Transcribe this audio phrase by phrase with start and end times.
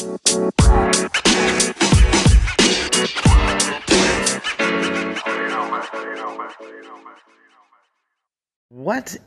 [0.00, 0.16] What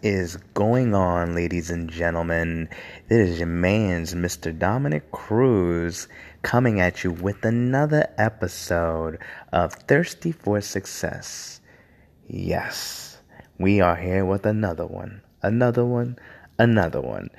[0.01, 2.69] is going on, ladies and gentlemen?
[3.07, 4.57] This is your man's Mr.
[4.57, 6.07] Dominic Cruz
[6.41, 9.19] coming at you with another episode
[9.51, 11.61] of Thirsty for Success.
[12.27, 13.19] Yes,
[13.59, 16.17] we are here with another one, another one,
[16.57, 17.29] another one.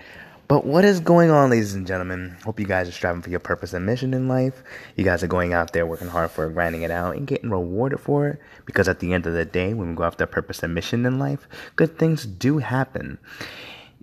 [0.46, 2.36] But what is going on, ladies and gentlemen?
[2.44, 4.62] Hope you guys are striving for your purpose and mission in life.
[4.94, 7.48] You guys are going out there working hard for it, grinding it out, and getting
[7.48, 8.40] rewarded for it.
[8.66, 11.18] Because at the end of the day, when we go after purpose and mission in
[11.18, 13.18] life, good things do happen.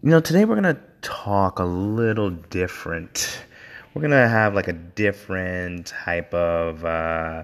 [0.02, 3.40] You know, today we're going to talk a little different.
[3.94, 7.44] We're going to have like a different type of, uh,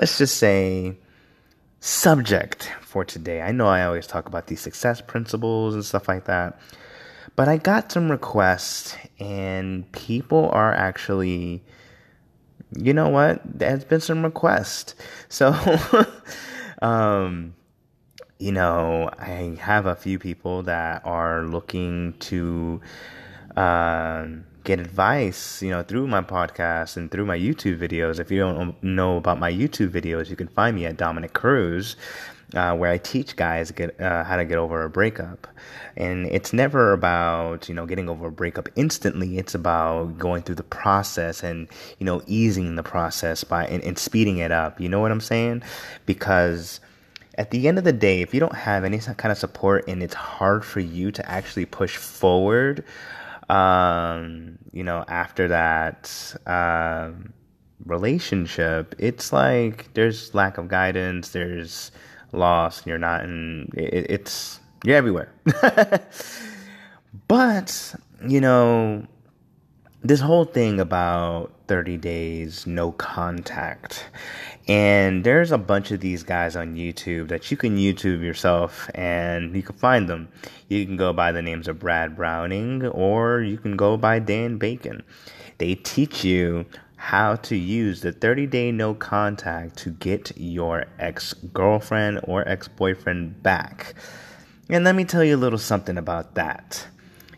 [0.00, 0.96] let's just say,
[1.80, 3.42] subject for today.
[3.42, 6.58] I know I always talk about these success principles and stuff like that.
[7.36, 11.62] But I got some requests, and people are actually,
[12.76, 13.40] you know what?
[13.44, 14.94] There's been some requests.
[15.28, 15.54] So,
[16.82, 17.54] um,
[18.38, 22.80] you know, I have a few people that are looking to
[23.56, 24.26] uh,
[24.64, 28.18] get advice, you know, through my podcast and through my YouTube videos.
[28.20, 31.96] If you don't know about my YouTube videos, you can find me at Dominic Cruz
[32.54, 35.46] uh, where I teach guys get uh, how to get over a breakup,
[35.96, 39.38] and it's never about you know getting over a breakup instantly.
[39.38, 43.98] It's about going through the process and you know easing the process by and, and
[43.98, 44.80] speeding it up.
[44.80, 45.62] You know what I'm saying?
[46.06, 46.80] Because
[47.36, 50.02] at the end of the day, if you don't have any kind of support and
[50.02, 52.82] it's hard for you to actually push forward,
[53.48, 57.32] um, you know, after that um,
[57.84, 61.30] relationship, it's like there's lack of guidance.
[61.30, 61.90] There's
[62.32, 62.86] lost.
[62.86, 63.70] You're not in.
[63.74, 65.32] It, it's you're everywhere.
[67.28, 67.94] but
[68.26, 69.06] you know,
[70.02, 74.06] this whole thing about 30 days no contact.
[74.68, 79.54] And there's a bunch of these guys on YouTube that you can YouTube yourself and
[79.56, 80.28] you can find them.
[80.68, 84.58] You can go by the names of Brad Browning or you can go by Dan
[84.58, 85.02] Bacon.
[85.58, 86.66] They teach you
[86.96, 92.68] how to use the 30 day no contact to get your ex girlfriend or ex
[92.68, 93.94] boyfriend back.
[94.68, 96.86] And let me tell you a little something about that.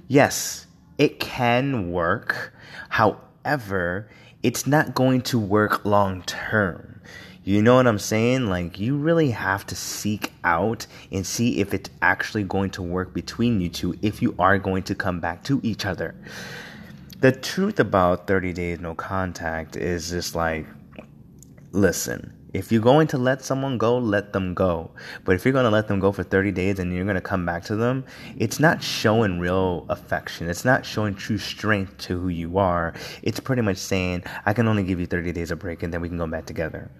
[0.09, 0.67] Yes,
[1.01, 2.53] it can work.
[2.91, 4.09] However,
[4.43, 7.01] it's not going to work long term.
[7.43, 8.47] You know what I'm saying?
[8.49, 13.15] Like, you really have to seek out and see if it's actually going to work
[13.15, 16.15] between you two if you are going to come back to each other
[17.21, 20.67] the truth about 30 days no contact is just like
[21.73, 24.91] listen if you're going to let someone go let them go.
[25.25, 27.21] But if you're going to let them go for 30 days and you're going to
[27.21, 28.05] come back to them
[28.37, 30.49] it's not showing real affection.
[30.49, 32.95] It's not showing true strength to who you are.
[33.23, 36.01] It's pretty much saying i can only give you 30 days of break and then
[36.01, 36.91] we can go back together.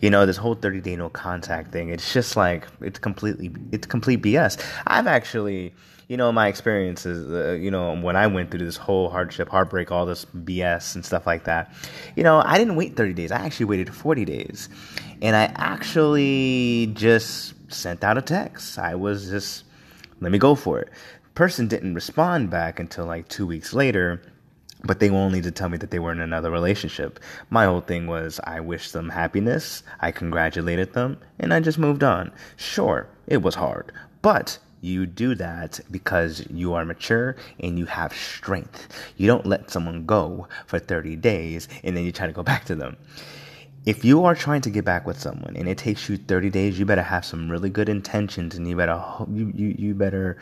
[0.00, 3.86] You know this whole 30 day no contact thing it's just like it's completely it's
[3.86, 5.74] complete bs i've actually
[6.08, 9.90] you know, my experiences, uh, you know, when I went through this whole hardship, heartbreak,
[9.90, 11.72] all this BS and stuff like that,
[12.16, 13.32] you know, I didn't wait 30 days.
[13.32, 14.68] I actually waited 40 days.
[15.22, 18.78] And I actually just sent out a text.
[18.78, 19.64] I was just,
[20.20, 20.90] let me go for it.
[21.34, 24.22] Person didn't respond back until like two weeks later
[24.84, 27.18] but they only to tell me that they were in another relationship.
[27.50, 32.04] My whole thing was I wished them happiness, I congratulated them, and I just moved
[32.04, 32.32] on.
[32.56, 33.92] Sure, it was hard,
[34.22, 38.88] but you do that because you are mature and you have strength.
[39.16, 42.66] You don't let someone go for 30 days and then you try to go back
[42.66, 42.96] to them.
[43.86, 46.78] If you are trying to get back with someone and it takes you 30 days,
[46.78, 50.38] you better have some really good intentions and you better you you, you better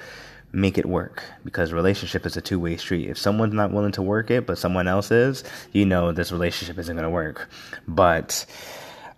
[0.52, 3.08] make it work because relationship is a two-way street.
[3.08, 6.78] If someone's not willing to work it but someone else is, you know this relationship
[6.78, 7.48] isn't going to work.
[7.88, 8.44] But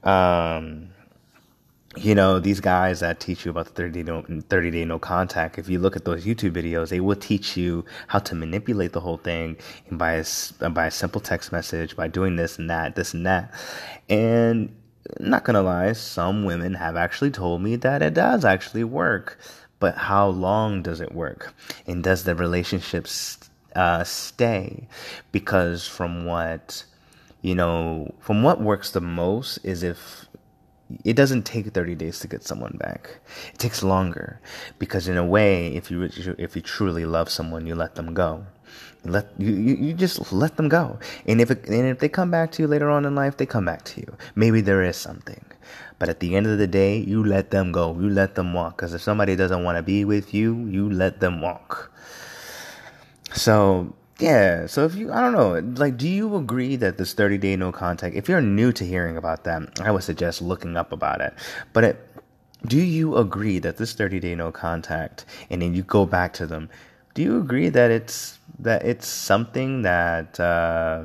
[0.04, 0.93] um
[1.96, 4.98] you know, these guys that teach you about the 30 day, no, 30 day no
[4.98, 8.92] contact, if you look at those YouTube videos, they will teach you how to manipulate
[8.92, 9.56] the whole thing
[9.88, 10.22] and by
[10.60, 13.52] a, by a simple text message, by doing this and that, this and that.
[14.08, 14.74] And
[15.20, 19.38] not gonna lie, some women have actually told me that it does actually work.
[19.80, 21.54] But how long does it work?
[21.86, 23.06] And does the relationship
[23.76, 24.88] uh, stay?
[25.30, 26.84] Because from what,
[27.42, 30.26] you know, from what works the most is if
[31.04, 33.20] it doesn't take 30 days to get someone back.
[33.52, 34.40] It takes longer
[34.78, 36.02] because in a way, if you
[36.38, 38.46] if you truly love someone, you let them go.
[39.04, 40.98] You let you, you, just let them go.
[41.26, 43.46] And if it, and if they come back to you later on in life, they
[43.46, 44.16] come back to you.
[44.34, 45.44] Maybe there is something.
[45.98, 47.94] But at the end of the day, you let them go.
[47.94, 51.20] You let them walk because if somebody doesn't want to be with you, you let
[51.20, 51.92] them walk.
[53.34, 53.94] So,
[54.24, 57.56] Yeah, so if you, I don't know, like, do you agree that this 30 day
[57.56, 61.20] no contact, if you're new to hearing about that, I would suggest looking up about
[61.20, 61.34] it.
[61.74, 62.08] But it,
[62.66, 66.46] do you agree that this 30 day no contact, and then you go back to
[66.46, 66.70] them,
[67.12, 71.04] do you agree that it's, that it's something that, uh,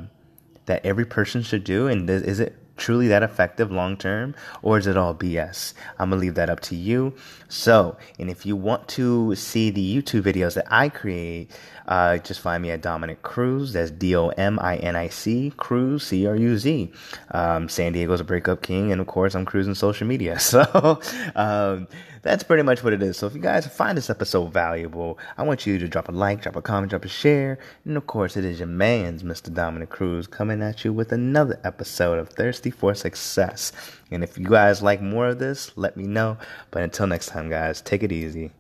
[0.68, 1.88] that every person should do?
[1.88, 5.74] And is it truly that effective long term, or is it all BS?
[6.00, 7.14] I'm gonna leave that up to you.
[7.48, 11.52] So, and if you want to see the YouTube videos that I create,
[11.88, 13.74] uh, just find me at Dominic Cruz.
[13.74, 16.92] That's D O M I N I C Cruz C R U Z.
[17.32, 20.38] Um, San Diego's a breakup king, and of course, I'm cruising social media.
[20.50, 21.00] So,
[21.36, 21.88] um,
[22.22, 23.18] that's pretty much what it is.
[23.18, 26.42] So if you guys find this episode valuable, I want you to drop a like,
[26.42, 27.60] drop a comment, drop a share.
[27.86, 29.54] And of course, it is your man's Mr.
[29.54, 33.72] Dominic Cruz coming at you with another episode of Thirsty for Success.
[34.12, 36.38] And if you guys like more of this, let me know.
[36.72, 38.52] But until next time, guys, take it easy.